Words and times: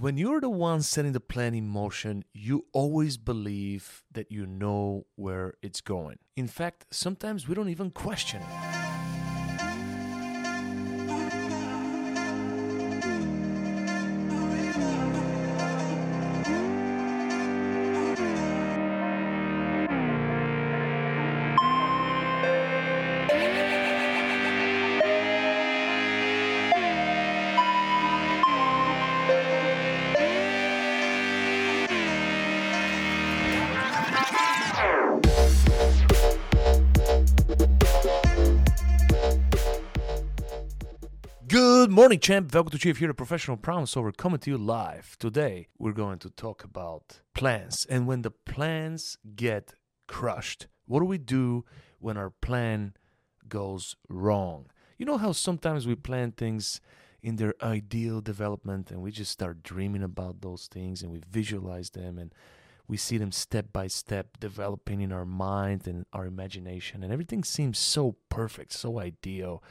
When 0.00 0.16
you're 0.16 0.40
the 0.40 0.48
one 0.48 0.82
setting 0.82 1.10
the 1.10 1.18
plan 1.18 1.54
in 1.54 1.66
motion, 1.66 2.22
you 2.32 2.66
always 2.72 3.16
believe 3.16 4.04
that 4.12 4.30
you 4.30 4.46
know 4.46 5.06
where 5.16 5.54
it's 5.60 5.80
going. 5.80 6.20
In 6.36 6.46
fact, 6.46 6.86
sometimes 6.92 7.48
we 7.48 7.56
don't 7.56 7.68
even 7.68 7.90
question 7.90 8.40
it. 8.40 8.97
Good 41.88 41.94
morning, 41.94 42.20
champ. 42.20 42.52
Welcome 42.52 42.72
to 42.72 42.78
Chief 42.78 42.98
here, 42.98 43.08
the 43.08 43.14
professional 43.14 43.56
problem 43.56 43.86
solver, 43.86 44.12
coming 44.12 44.40
to 44.40 44.50
you 44.50 44.58
live. 44.58 45.16
Today, 45.18 45.68
we're 45.78 45.92
going 45.92 46.18
to 46.18 46.28
talk 46.28 46.62
about 46.62 47.22
plans. 47.32 47.86
And 47.88 48.06
when 48.06 48.20
the 48.20 48.30
plans 48.30 49.16
get 49.34 49.72
crushed, 50.06 50.66
what 50.84 50.98
do 50.98 51.06
we 51.06 51.16
do 51.16 51.64
when 51.98 52.18
our 52.18 52.28
plan 52.28 52.92
goes 53.48 53.96
wrong? 54.06 54.66
You 54.98 55.06
know 55.06 55.16
how 55.16 55.32
sometimes 55.32 55.86
we 55.86 55.94
plan 55.94 56.32
things 56.32 56.82
in 57.22 57.36
their 57.36 57.54
ideal 57.62 58.20
development 58.20 58.90
and 58.90 59.00
we 59.00 59.10
just 59.10 59.32
start 59.32 59.62
dreaming 59.62 60.02
about 60.02 60.42
those 60.42 60.66
things 60.66 61.02
and 61.02 61.10
we 61.10 61.22
visualize 61.30 61.88
them 61.88 62.18
and 62.18 62.34
we 62.86 62.98
see 62.98 63.16
them 63.16 63.32
step 63.32 63.72
by 63.72 63.86
step 63.86 64.36
developing 64.38 65.00
in 65.00 65.10
our 65.10 65.24
mind 65.24 65.86
and 65.86 66.04
our 66.12 66.26
imagination 66.26 67.02
and 67.02 67.14
everything 67.14 67.42
seems 67.42 67.78
so 67.78 68.16
perfect, 68.28 68.74
so 68.74 68.98
ideal. 68.98 69.62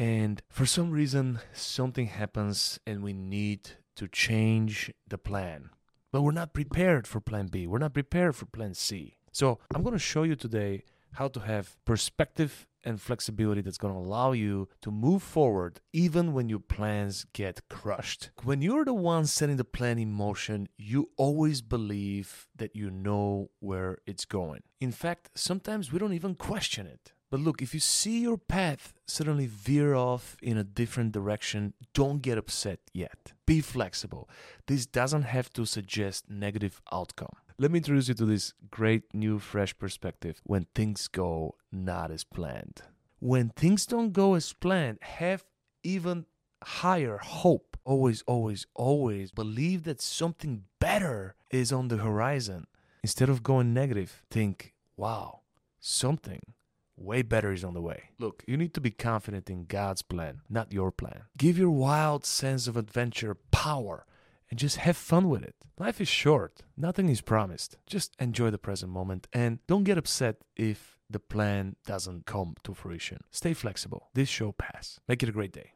And 0.00 0.40
for 0.48 0.64
some 0.64 0.90
reason, 0.92 1.40
something 1.52 2.06
happens 2.06 2.80
and 2.86 3.02
we 3.02 3.12
need 3.12 3.72
to 3.96 4.08
change 4.08 4.90
the 5.06 5.18
plan. 5.18 5.68
But 6.10 6.22
we're 6.22 6.32
not 6.32 6.54
prepared 6.54 7.06
for 7.06 7.20
plan 7.20 7.48
B. 7.48 7.66
We're 7.66 7.80
not 7.80 7.92
prepared 7.92 8.34
for 8.34 8.46
plan 8.46 8.72
C. 8.72 9.18
So 9.30 9.58
I'm 9.74 9.82
going 9.82 9.92
to 9.92 9.98
show 9.98 10.22
you 10.22 10.36
today 10.36 10.84
how 11.12 11.28
to 11.28 11.40
have 11.40 11.76
perspective 11.84 12.66
and 12.82 12.98
flexibility 12.98 13.60
that's 13.60 13.76
going 13.76 13.92
to 13.92 14.00
allow 14.00 14.32
you 14.32 14.70
to 14.80 14.90
move 14.90 15.22
forward 15.22 15.82
even 15.92 16.32
when 16.32 16.48
your 16.48 16.60
plans 16.60 17.26
get 17.34 17.68
crushed. 17.68 18.30
When 18.42 18.62
you're 18.62 18.86
the 18.86 18.94
one 18.94 19.26
setting 19.26 19.58
the 19.58 19.64
plan 19.64 19.98
in 19.98 20.12
motion, 20.12 20.68
you 20.78 21.10
always 21.18 21.60
believe 21.60 22.48
that 22.56 22.74
you 22.74 22.90
know 22.90 23.50
where 23.58 23.98
it's 24.06 24.24
going. 24.24 24.62
In 24.80 24.92
fact, 24.92 25.28
sometimes 25.34 25.92
we 25.92 25.98
don't 25.98 26.14
even 26.14 26.36
question 26.36 26.86
it. 26.86 27.12
But 27.30 27.40
look, 27.40 27.62
if 27.62 27.72
you 27.74 27.80
see 27.80 28.20
your 28.20 28.38
path 28.38 28.92
suddenly 29.06 29.46
veer 29.46 29.94
off 29.94 30.36
in 30.42 30.58
a 30.58 30.64
different 30.64 31.12
direction, 31.12 31.74
don't 31.94 32.22
get 32.22 32.38
upset 32.38 32.80
yet. 32.92 33.32
Be 33.46 33.60
flexible. 33.60 34.28
This 34.66 34.84
doesn't 34.84 35.22
have 35.22 35.52
to 35.52 35.64
suggest 35.64 36.28
negative 36.28 36.82
outcome. 36.92 37.36
Let 37.56 37.70
me 37.70 37.76
introduce 37.78 38.08
you 38.08 38.14
to 38.14 38.26
this 38.26 38.54
great 38.70 39.14
new 39.14 39.38
fresh 39.38 39.78
perspective 39.78 40.40
when 40.44 40.66
things 40.74 41.06
go 41.06 41.54
not 41.70 42.10
as 42.10 42.24
planned. 42.24 42.82
When 43.20 43.50
things 43.50 43.86
don't 43.86 44.12
go 44.12 44.34
as 44.34 44.52
planned, 44.52 44.98
have 45.02 45.44
even 45.84 46.26
higher 46.64 47.18
hope. 47.18 47.76
Always, 47.84 48.22
always, 48.26 48.66
always 48.74 49.30
believe 49.30 49.84
that 49.84 50.00
something 50.00 50.64
better 50.80 51.36
is 51.50 51.70
on 51.70 51.88
the 51.88 51.98
horizon. 51.98 52.66
Instead 53.04 53.28
of 53.28 53.42
going 53.42 53.72
negative, 53.72 54.22
think, 54.30 54.74
wow, 54.96 55.40
something 55.78 56.40
way 57.00 57.22
better 57.22 57.52
is 57.52 57.64
on 57.64 57.74
the 57.74 57.80
way. 57.80 58.10
Look, 58.18 58.44
you 58.46 58.56
need 58.56 58.74
to 58.74 58.80
be 58.80 58.90
confident 58.90 59.50
in 59.50 59.64
God's 59.64 60.02
plan, 60.02 60.42
not 60.48 60.72
your 60.72 60.92
plan. 60.92 61.22
Give 61.36 61.58
your 61.58 61.70
wild 61.70 62.24
sense 62.24 62.66
of 62.66 62.76
adventure 62.76 63.36
power 63.50 64.06
and 64.50 64.58
just 64.58 64.76
have 64.76 64.96
fun 64.96 65.28
with 65.28 65.42
it. 65.42 65.54
Life 65.78 66.00
is 66.00 66.08
short, 66.08 66.62
nothing 66.76 67.08
is 67.08 67.20
promised. 67.20 67.78
Just 67.86 68.14
enjoy 68.18 68.50
the 68.50 68.58
present 68.58 68.92
moment 68.92 69.26
and 69.32 69.60
don't 69.66 69.84
get 69.84 69.98
upset 69.98 70.36
if 70.56 70.98
the 71.08 71.20
plan 71.20 71.76
doesn't 71.86 72.26
come 72.26 72.54
to 72.64 72.74
fruition. 72.74 73.18
Stay 73.30 73.54
flexible. 73.54 74.10
This 74.14 74.28
show 74.28 74.52
pass. 74.52 75.00
Make 75.08 75.22
it 75.22 75.28
a 75.28 75.32
great 75.32 75.52
day. 75.52 75.72